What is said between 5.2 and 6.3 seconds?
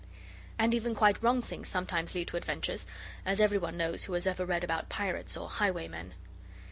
or highwaymen.